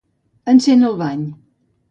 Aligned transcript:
Encén 0.53 0.87
el 0.89 0.97
bany. 1.03 1.29